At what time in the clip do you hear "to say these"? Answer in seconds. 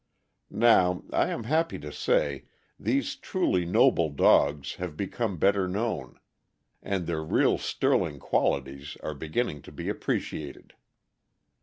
1.77-3.15